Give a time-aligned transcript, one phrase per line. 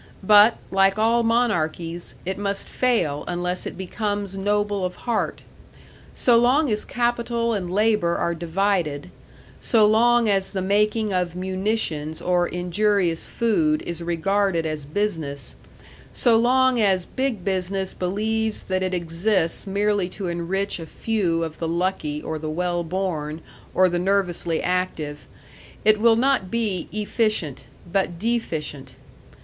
[0.23, 5.43] But, like all monarchies, it must fail unless it becomes noble of heart.
[6.15, 9.11] So long as capital and labor are divided,
[9.59, 15.55] so long as the making of munitions or injurious food is regarded as business,
[16.11, 21.59] so long as Big Business believes that it exists merely to enrich a few of
[21.59, 23.39] the lucky or the well born
[23.75, 25.27] or the nervously active,
[25.85, 28.93] it will not be efficient, but deficient.